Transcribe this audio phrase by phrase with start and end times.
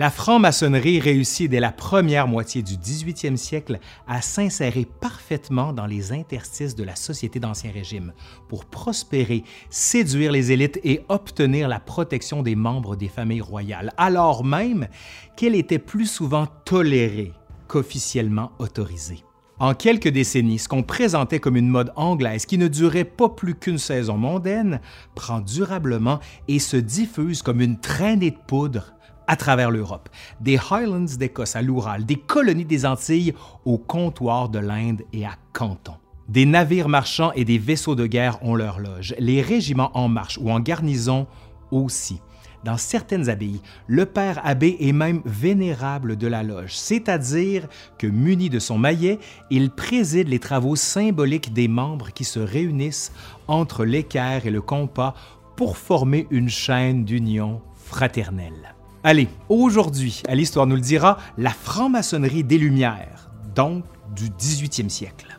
[0.00, 6.12] La franc-maçonnerie réussit dès la première moitié du 18e siècle à s'insérer parfaitement dans les
[6.12, 8.14] interstices de la société d'Ancien Régime
[8.48, 14.42] pour prospérer, séduire les élites et obtenir la protection des membres des familles royales, alors
[14.42, 14.88] même
[15.36, 17.34] qu'elle était plus souvent tolérée
[17.68, 19.22] qu'officiellement autorisée.
[19.58, 23.54] En quelques décennies, ce qu'on présentait comme une mode anglaise qui ne durait pas plus
[23.54, 24.80] qu'une saison mondaine
[25.14, 28.94] prend durablement et se diffuse comme une traînée de poudre
[29.30, 30.08] à travers l'Europe,
[30.40, 33.32] des Highlands d'Écosse à l'Oural, des colonies des Antilles
[33.64, 35.94] au comptoir de l'Inde et à Canton.
[36.28, 40.36] Des navires marchands et des vaisseaux de guerre ont leur loge, les régiments en marche
[40.42, 41.28] ou en garnison
[41.70, 42.20] aussi.
[42.64, 48.50] Dans certaines abbayes, le père abbé est même vénérable de la loge, c'est-à-dire que muni
[48.50, 53.12] de son maillet, il préside les travaux symboliques des membres qui se réunissent
[53.46, 55.14] entre l'équerre et le compas
[55.54, 58.74] pour former une chaîne d'union fraternelle.
[59.02, 63.84] Allez, aujourd'hui, à l'Histoire nous le dira, la franc-maçonnerie des Lumières, donc
[64.14, 65.38] du 18e siècle.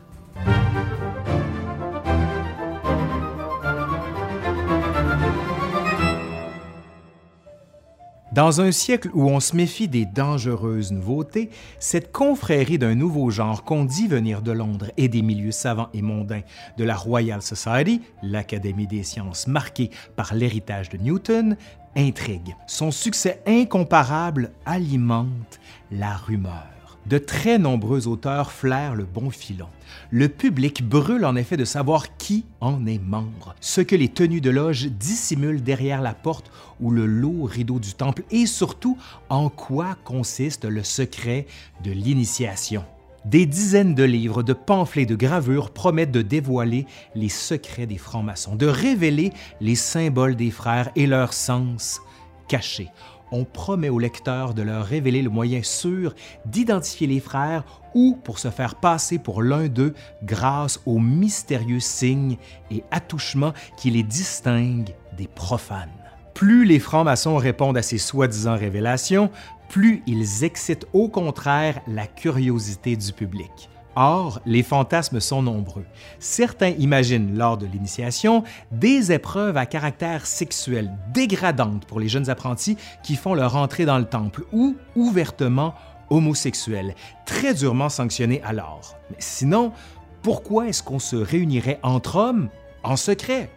[8.32, 13.62] Dans un siècle où on se méfie des dangereuses nouveautés, cette confrérie d'un nouveau genre
[13.62, 16.40] qu'on dit venir de Londres et des milieux savants et mondains
[16.78, 21.58] de la Royal Society, l'Académie des sciences marquée par l'héritage de Newton,
[21.96, 22.54] intrigue.
[22.66, 26.72] Son succès incomparable alimente la rumeur.
[27.06, 29.66] De très nombreux auteurs flairent le bon filon.
[30.10, 34.40] Le public brûle en effet de savoir qui en est membre, ce que les tenues
[34.40, 38.96] de loge dissimulent derrière la porte ou le lourd rideau du temple et surtout
[39.28, 41.46] en quoi consiste le secret
[41.82, 42.84] de l'initiation.
[43.24, 48.56] Des dizaines de livres, de pamphlets, de gravures promettent de dévoiler les secrets des francs-maçons,
[48.56, 52.00] de révéler les symboles des frères et leur sens
[52.48, 52.88] caché.
[53.30, 56.14] On promet aux lecteurs de leur révéler le moyen sûr
[56.46, 57.64] d'identifier les frères
[57.94, 62.36] ou pour se faire passer pour l'un d'eux grâce aux mystérieux signes
[62.72, 65.88] et attouchements qui les distinguent des profanes.
[66.34, 69.30] Plus les francs-maçons répondent à ces soi-disant révélations,
[69.72, 73.70] plus ils excitent au contraire la curiosité du public.
[73.96, 75.86] Or, les fantasmes sont nombreux.
[76.18, 82.76] Certains imaginent lors de l'initiation des épreuves à caractère sexuel dégradantes pour les jeunes apprentis
[83.02, 85.74] qui font leur entrée dans le temple ou ouvertement
[86.10, 86.94] homosexuels,
[87.24, 88.96] très durement sanctionnés alors.
[89.10, 89.72] Mais sinon,
[90.20, 92.50] pourquoi est-ce qu'on se réunirait entre hommes
[92.82, 93.50] en secret?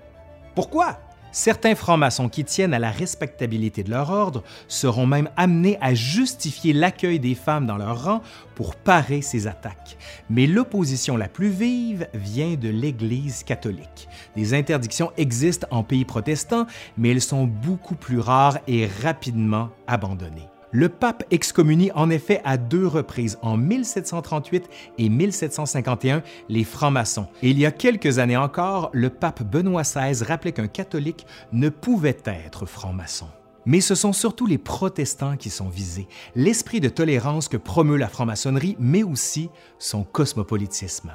[0.55, 0.97] Pourquoi?
[1.35, 6.71] Certains francs-maçons qui tiennent à la respectabilité de leur ordre seront même amenés à justifier
[6.71, 8.21] l'accueil des femmes dans leur rang
[8.55, 9.97] pour parer ces attaques.
[10.29, 14.07] Mais l'opposition la plus vive vient de l'Église catholique.
[14.37, 20.47] Des interdictions existent en pays protestants, mais elles sont beaucoup plus rares et rapidement abandonnées.
[20.75, 27.27] Le pape excommunie en effet à deux reprises, en 1738 et 1751, les francs-maçons.
[27.41, 32.17] Il y a quelques années encore, le pape Benoît XVI rappelait qu'un catholique ne pouvait
[32.25, 33.27] être franc-maçon.
[33.65, 38.09] Mais ce sont surtout les protestants qui sont visés, l'esprit de tolérance que promeut la
[38.09, 39.49] franc-maçonnerie, mais aussi
[39.79, 41.13] son cosmopolitisme.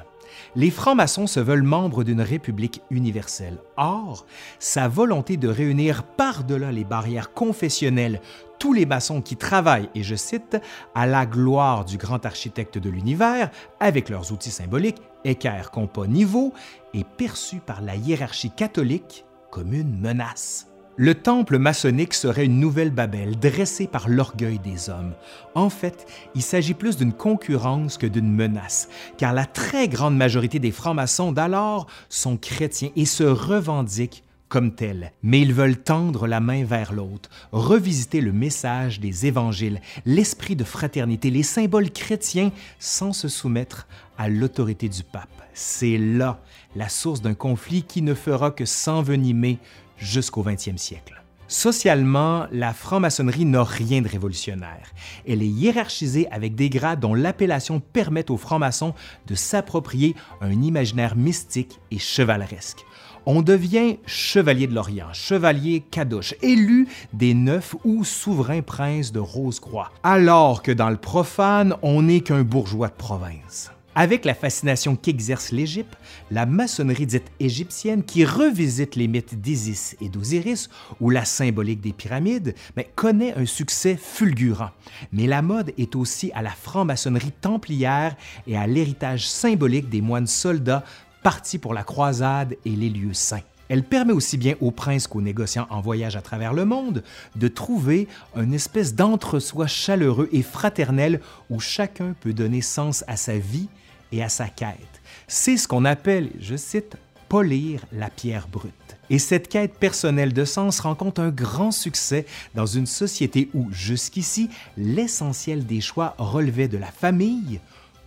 [0.55, 3.57] Les francs-maçons se veulent membres d'une république universelle.
[3.77, 4.25] Or,
[4.59, 8.21] sa volonté de réunir par-delà les barrières confessionnelles
[8.59, 10.55] tous les maçons qui travaillent, et je cite,
[10.93, 13.49] à la gloire du grand architecte de l'univers,
[13.79, 16.53] avec leurs outils symboliques, équerre, compas, niveau,
[16.93, 20.70] est perçue par la hiérarchie catholique comme une menace.
[20.97, 25.13] Le temple maçonnique serait une nouvelle Babel dressée par l'orgueil des hommes.
[25.55, 30.59] En fait, il s'agit plus d'une concurrence que d'une menace, car la très grande majorité
[30.59, 36.41] des francs-maçons d'alors sont chrétiens et se revendiquent comme tels, mais ils veulent tendre la
[36.41, 43.13] main vers l'autre, revisiter le message des évangiles, l'esprit de fraternité, les symboles chrétiens sans
[43.13, 43.87] se soumettre
[44.17, 45.29] à l'autorité du pape.
[45.53, 46.41] C'est là
[46.75, 49.57] la source d'un conflit qui ne fera que s'envenimer
[50.01, 51.21] jusqu'au 20e siècle.
[51.47, 54.91] Socialement, la franc-maçonnerie n'a rien de révolutionnaire.
[55.27, 58.93] Elle est hiérarchisée avec des grades dont l'appellation permet aux francs-maçons
[59.27, 62.85] de s'approprier un imaginaire mystique et chevaleresque
[63.25, 69.91] on devient chevalier de l'Orient, chevalier Kadosh, élu des neuf ou souverains princes de Rose-Croix,
[70.03, 73.71] alors que dans le profane, on n'est qu'un bourgeois de province.
[73.93, 75.97] Avec la fascination qu'exerce l'Égypte,
[76.31, 80.69] la maçonnerie dite égyptienne qui revisite les mythes d'Isis et d'Osiris
[81.01, 82.55] ou la symbolique des pyramides,
[82.95, 84.69] connaît un succès fulgurant.
[85.11, 88.15] Mais la mode est aussi à la franc-maçonnerie templière
[88.47, 90.85] et à l'héritage symbolique des moines soldats
[91.21, 93.41] partis pour la croisade et les lieux saints.
[93.67, 97.03] Elle permet aussi bien aux princes qu'aux négociants en voyage à travers le monde
[97.35, 103.37] de trouver une espèce d'entre-soi chaleureux et fraternel où chacun peut donner sens à sa
[103.37, 103.69] vie
[104.11, 105.01] et à sa quête.
[105.27, 106.97] C'est ce qu'on appelle, je cite,
[107.29, 108.73] polir la pierre brute.
[109.09, 112.25] Et cette quête personnelle de sens rencontre un grand succès
[112.55, 117.61] dans une société où, jusqu'ici, l'essentiel des choix relevait de la famille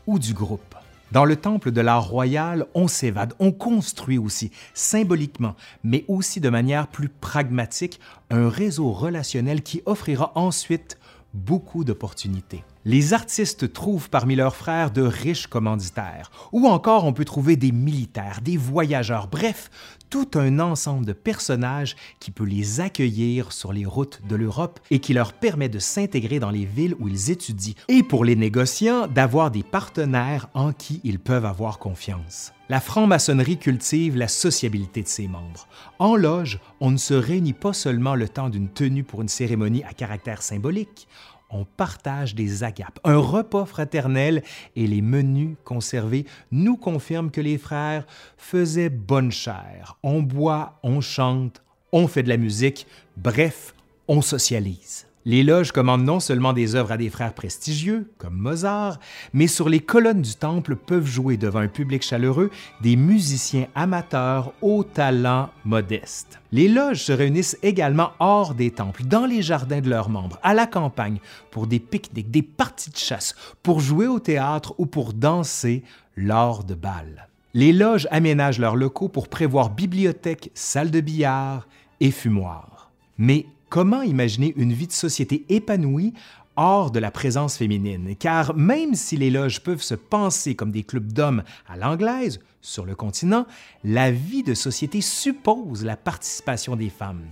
[0.07, 0.75] ou du groupe.
[1.13, 5.55] Dans le temple de l'art royal, on s'évade, on construit aussi, symboliquement,
[5.85, 10.99] mais aussi de manière plus pragmatique, un réseau relationnel qui offrira ensuite
[11.33, 12.65] beaucoup d'opportunités.
[12.87, 17.73] Les artistes trouvent parmi leurs frères de riches commanditaires, ou encore on peut trouver des
[17.73, 19.71] militaires, des voyageurs, bref,
[20.11, 24.99] tout un ensemble de personnages qui peut les accueillir sur les routes de l'Europe et
[24.99, 29.07] qui leur permet de s'intégrer dans les villes où ils étudient, et pour les négociants
[29.07, 32.53] d'avoir des partenaires en qui ils peuvent avoir confiance.
[32.69, 35.69] La franc-maçonnerie cultive la sociabilité de ses membres.
[35.99, 39.85] En loge, on ne se réunit pas seulement le temps d'une tenue pour une cérémonie
[39.85, 41.09] à caractère symbolique,
[41.55, 42.99] on partage des agapes.
[43.05, 44.43] Un repas fraternel
[44.77, 48.07] et les menus conservés nous confirment que les frères
[48.37, 49.97] faisaient bonne chère.
[50.03, 51.63] On boit, on chante,
[51.93, 52.87] on fait de la musique,
[53.17, 53.75] bref,
[54.09, 55.07] on socialise.
[55.27, 58.99] Les loges commandent non seulement des œuvres à des frères prestigieux, comme Mozart,
[59.33, 62.51] mais sur les colonnes du temple peuvent jouer devant un public chaleureux
[62.83, 66.41] des musiciens amateurs au talent modeste.
[66.53, 70.53] Les loges se réunissent également hors des temples, dans les jardins de leurs membres, à
[70.53, 75.15] la campagne, pour des pique-niques, des parties de chasse, pour jouer au théâtre ou pour
[75.15, 75.85] danser
[76.17, 77.29] lors de bal.
[77.55, 81.67] Les loges aménagent leurs locaux pour prévoir bibliothèques, salles de billard
[82.01, 82.91] et fumoirs.
[83.17, 86.13] Mais comment imaginer une vie de société épanouie
[86.55, 90.85] hors de la présence féminine, car même si les loges peuvent se penser comme des
[90.85, 93.47] clubs d'hommes à l'anglaise, sur le continent,
[93.83, 97.25] la vie de société suppose la participation des femmes.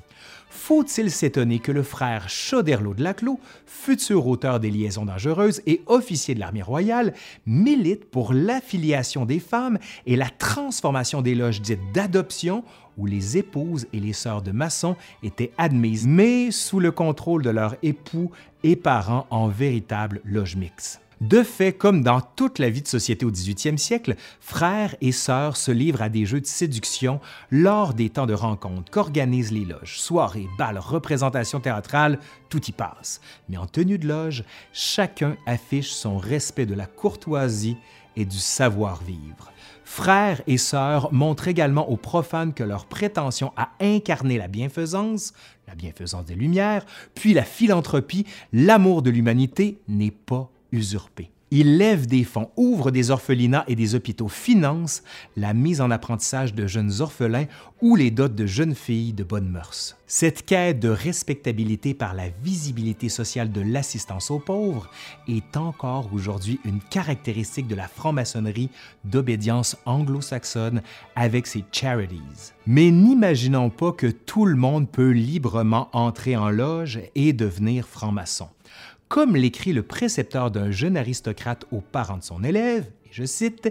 [0.54, 6.34] Faut-il s'étonner que le frère Choderlos de Laclos, futur auteur des Liaisons dangereuses et officier
[6.34, 7.14] de l'armée royale,
[7.46, 12.64] milite pour l'affiliation des femmes et la transformation des loges dites d'adoption
[12.98, 17.50] où les épouses et les sœurs de maçons étaient admises, mais sous le contrôle de
[17.50, 18.30] leurs époux
[18.62, 21.00] et parents en véritable loge mixte?
[21.22, 25.56] De fait, comme dans toute la vie de société au 18e siècle, frères et sœurs
[25.56, 27.20] se livrent à des jeux de séduction
[27.52, 30.00] lors des temps de rencontre qu'organisent les loges.
[30.00, 33.20] Soirées, bals, représentations théâtrales, tout y passe.
[33.48, 34.42] Mais en tenue de loge,
[34.72, 37.76] chacun affiche son respect de la courtoisie
[38.16, 39.52] et du savoir-vivre.
[39.84, 45.34] Frères et sœurs montrent également aux profanes que leur prétention à incarner la bienfaisance,
[45.68, 46.84] la bienfaisance des Lumières,
[47.14, 51.30] puis la philanthropie, l'amour de l'humanité n'est pas usurpé.
[51.54, 55.02] Il lève des fonds, ouvre des orphelinats et des hôpitaux, finance
[55.36, 57.44] la mise en apprentissage de jeunes orphelins
[57.82, 59.98] ou les dots de jeunes filles de bonnes mœurs.
[60.06, 64.88] Cette quête de respectabilité par la visibilité sociale de l'assistance aux pauvres
[65.28, 68.70] est encore aujourd'hui une caractéristique de la franc-maçonnerie
[69.04, 70.80] d'obédience anglo-saxonne
[71.16, 72.52] avec ses charities.
[72.66, 78.48] Mais n'imaginons pas que tout le monde peut librement entrer en loge et devenir franc-maçon
[79.12, 83.70] comme l'écrit le précepteur d'un jeune aristocrate aux parents de son élève, et je cite,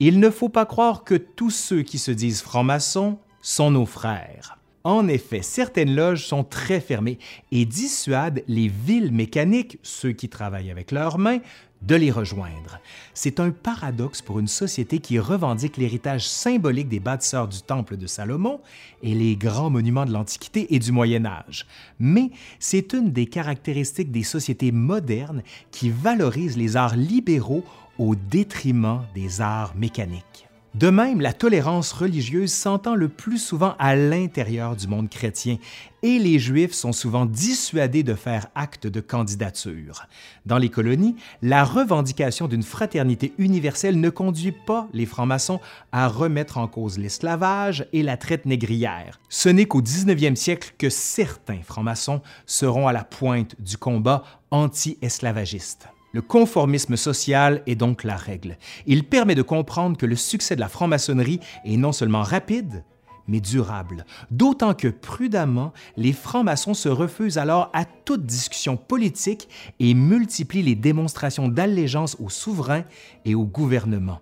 [0.00, 4.58] Il ne faut pas croire que tous ceux qui se disent francs-maçons sont nos frères.
[4.82, 7.20] En effet, certaines loges sont très fermées
[7.52, 11.38] et dissuadent les villes mécaniques, ceux qui travaillent avec leurs mains,
[11.82, 12.78] de les rejoindre.
[13.14, 18.06] C'est un paradoxe pour une société qui revendique l'héritage symbolique des bâtisseurs du Temple de
[18.06, 18.60] Salomon
[19.02, 21.66] et les grands monuments de l'Antiquité et du Moyen Âge.
[21.98, 27.64] Mais c'est une des caractéristiques des sociétés modernes qui valorisent les arts libéraux
[27.98, 30.49] au détriment des arts mécaniques.
[30.74, 35.58] De même, la tolérance religieuse s'entend le plus souvent à l'intérieur du monde chrétien
[36.04, 40.06] et les Juifs sont souvent dissuadés de faire acte de candidature.
[40.46, 45.58] Dans les colonies, la revendication d'une fraternité universelle ne conduit pas les francs-maçons
[45.90, 49.20] à remettre en cause l'esclavage et la traite négrière.
[49.28, 54.22] Ce n'est qu'au 19e siècle que certains francs-maçons seront à la pointe du combat
[54.52, 55.88] anti-esclavagiste.
[56.12, 58.58] Le conformisme social est donc la règle.
[58.86, 62.84] Il permet de comprendre que le succès de la franc-maçonnerie est non seulement rapide,
[63.28, 69.48] mais durable, d'autant que prudemment, les francs-maçons se refusent alors à toute discussion politique
[69.78, 72.84] et multiplient les démonstrations d'allégeance aux souverains
[73.24, 74.20] et au gouvernement.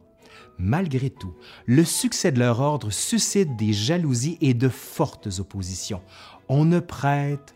[0.59, 1.35] Malgré tout,
[1.67, 6.03] le succès de leur ordre suscite des jalousies et de fortes oppositions.
[6.49, 7.55] On ne prête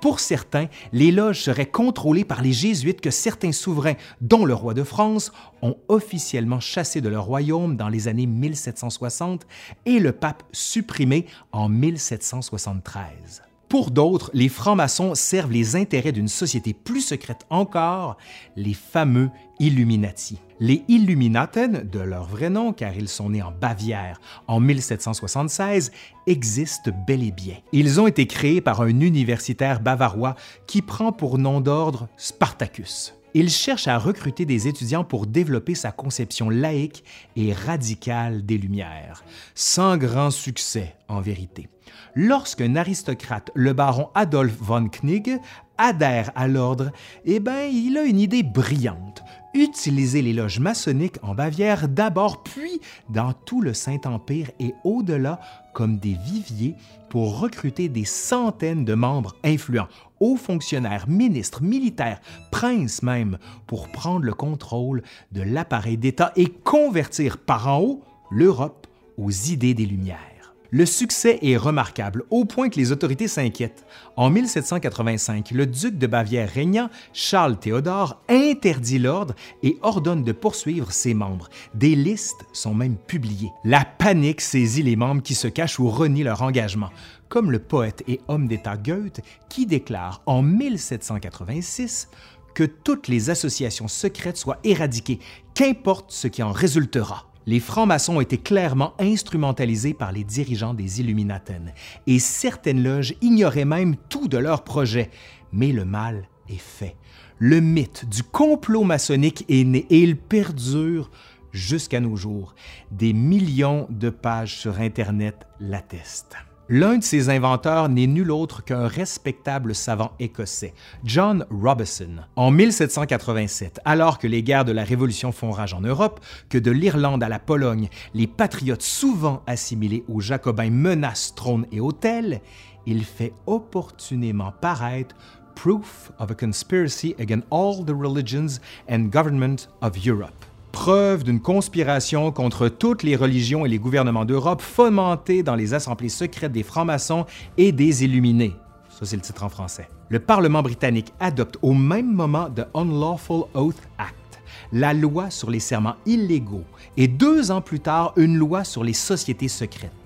[0.00, 4.74] Pour certains, les loges seraient contrôlées par les jésuites que certains souverains, dont le roi
[4.74, 9.46] de France, ont officiellement chassés de leur royaume dans les années 1760
[9.86, 13.49] et le pape supprimé en 1773.
[13.70, 18.16] Pour d'autres, les francs-maçons servent les intérêts d'une société plus secrète encore,
[18.56, 20.40] les fameux Illuminati.
[20.58, 25.92] Les Illuminaten, de leur vrai nom car ils sont nés en Bavière en 1776,
[26.26, 27.58] existent bel et bien.
[27.70, 30.34] Ils ont été créés par un universitaire bavarois
[30.66, 33.19] qui prend pour nom d'ordre Spartacus.
[33.34, 37.04] Il cherche à recruter des étudiants pour développer sa conception laïque
[37.36, 41.68] et radicale des Lumières, sans grand succès en vérité
[42.14, 45.38] lorsqu'un aristocrate, le baron Adolf von Knig,
[45.78, 46.90] adhère à l'ordre,
[47.24, 49.22] eh bien, il a une idée brillante.
[49.54, 55.40] Utiliser les loges maçonniques en Bavière d'abord, puis dans tout le Saint-Empire et au-delà
[55.72, 56.76] comme des viviers
[57.08, 59.88] pour recruter des centaines de membres influents,
[60.20, 67.38] hauts fonctionnaires, ministres, militaires, princes même, pour prendre le contrôle de l'appareil d'État et convertir
[67.38, 68.86] par en haut l'Europe
[69.16, 70.30] aux idées des Lumières.
[70.72, 73.84] Le succès est remarquable au point que les autorités s'inquiètent.
[74.16, 79.34] En 1785, le duc de Bavière régnant, Charles Théodore, interdit l'ordre
[79.64, 81.48] et ordonne de poursuivre ses membres.
[81.74, 83.50] Des listes sont même publiées.
[83.64, 86.90] La panique saisit les membres qui se cachent ou renient leur engagement,
[87.30, 92.10] comme le poète et homme d'État Goethe qui déclare en 1786
[92.54, 95.20] que toutes les associations secrètes soient éradiquées,
[95.54, 101.00] qu'importe ce qui en résultera les francs-maçons ont été clairement instrumentalisés par les dirigeants des
[101.00, 101.72] Illuminaten,
[102.06, 105.10] et certaines loges ignoraient même tout de leur projet.
[105.52, 106.96] Mais le mal est fait.
[107.38, 111.10] Le mythe du complot maçonnique est né et il perdure
[111.52, 112.54] jusqu'à nos jours.
[112.90, 116.36] Des millions de pages sur Internet l'attestent.
[116.72, 120.72] L'un de ses inventeurs n'est nul autre qu'un respectable savant écossais,
[121.02, 122.18] John Robison.
[122.36, 126.70] En 1787, alors que les guerres de la Révolution font rage en Europe, que de
[126.70, 132.40] l'Irlande à la Pologne, les patriotes souvent assimilés aux Jacobins menacent trône et hôtel,
[132.86, 135.16] il fait opportunément paraître
[135.56, 142.32] Proof of a Conspiracy Against All the Religions and Government of Europe preuve d'une conspiration
[142.32, 147.26] contre toutes les religions et les gouvernements d'Europe fomentée dans les assemblées secrètes des francs-maçons
[147.56, 148.54] et des Illuminés.
[148.88, 149.88] Ça, c'est le titre en français.
[150.08, 155.60] Le Parlement britannique adopte au même moment The Unlawful Oath Act, la loi sur les
[155.60, 156.64] serments illégaux,
[156.96, 159.99] et deux ans plus tard, une loi sur les sociétés secrètes.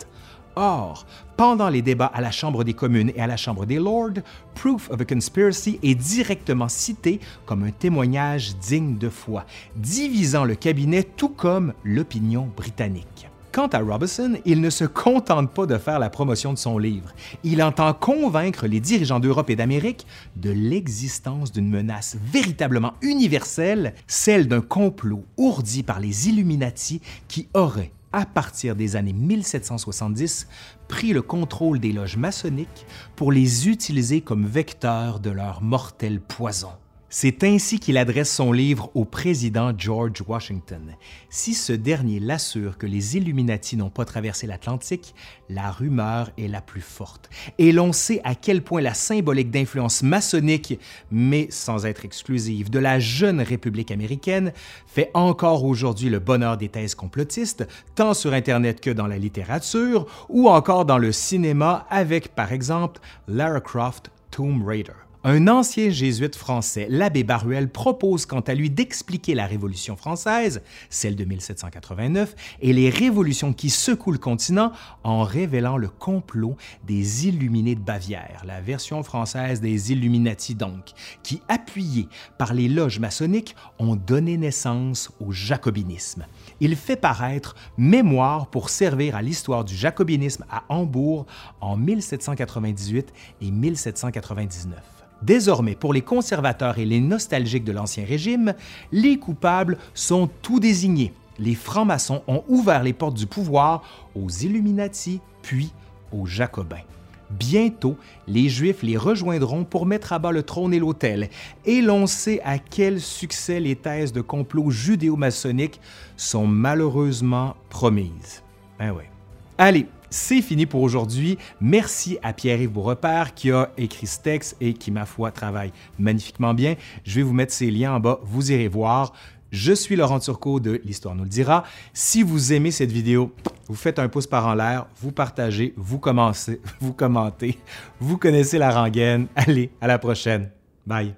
[0.57, 1.07] Or,
[1.37, 4.21] pendant les débats à la Chambre des communes et à la Chambre des Lords,
[4.55, 9.45] Proof of a Conspiracy est directement cité comme un témoignage digne de foi,
[9.77, 13.29] divisant le cabinet tout comme l'opinion britannique.
[13.55, 17.11] Quant à Robinson, il ne se contente pas de faire la promotion de son livre.
[17.45, 24.49] Il entend convaincre les dirigeants d'Europe et d'Amérique de l'existence d'une menace véritablement universelle, celle
[24.49, 30.47] d'un complot ourdi par les Illuminati qui aurait à partir des années 1770,
[30.87, 36.71] pris le contrôle des loges maçonniques pour les utiliser comme vecteurs de leur mortel poison.
[37.17, 40.97] C'est ainsi qu'il adresse son livre au président George Washington.
[41.31, 45.15] Si ce dernier l'assure que les Illuminati n'ont pas traversé l'Atlantique,
[45.49, 47.31] la rumeur est la plus forte.
[47.59, 50.81] Et l'on sait à quel point la symbolique d'influence maçonnique,
[51.13, 54.53] mais sans être exclusive, de la jeune République américaine
[54.89, 60.27] fait encore aujourd'hui le bonheur des thèses complotistes, tant sur Internet que dans la littérature,
[60.29, 65.04] ou encore dans le cinéma avec, par exemple, Lara Croft Tomb Raider.
[65.27, 71.17] Un ancien jésuite français, l'abbé Baruel, propose quant à lui d'expliquer la Révolution française, celle
[71.17, 74.71] de 1789, et les révolutions qui secouent le continent
[75.03, 80.91] en révélant le complot des Illuminés de Bavière, la version française des Illuminati donc,
[81.23, 86.27] qui, appuyés par les loges maçonniques, ont donné naissance au jacobinisme.
[86.61, 91.25] Il fait paraître Mémoire pour servir à l'histoire du jacobinisme à Hambourg
[91.63, 94.94] en 1798 et 1799.
[95.23, 98.55] Désormais, pour les conservateurs et les nostalgiques de l'Ancien Régime,
[98.93, 101.13] les coupables sont tout désignés.
[101.39, 103.83] Les francs-maçons ont ouvert les portes du pouvoir
[104.15, 105.73] aux Illuminati, puis
[106.13, 106.85] aux Jacobins.
[107.31, 107.97] Bientôt,
[108.29, 111.31] les Juifs les rejoindront pour mettre à bas le trône et l'autel,
[111.65, 115.81] et l'on sait à quel succès les thèses de complot judéo-maçonnique
[116.17, 118.43] sont malheureusement promises.
[118.79, 119.11] Ben ouais.
[119.59, 121.39] Allez, c'est fini pour aujourd'hui.
[121.61, 126.55] Merci à Pierre-Yves Beaurepaire qui a écrit ce texte et qui, ma foi, travaille magnifiquement
[126.55, 126.77] bien.
[127.03, 129.13] Je vais vous mettre ses liens en bas, vous irez voir.
[129.51, 131.65] Je suis Laurent Turcot de L'Histoire nous le dira.
[131.93, 133.35] Si vous aimez cette vidéo,
[133.67, 137.59] vous faites un pouce par en l'air, vous partagez, vous commencez, vous commentez,
[137.99, 139.27] vous connaissez la rengaine.
[139.35, 140.51] Allez, à la prochaine.
[140.87, 141.15] Bye.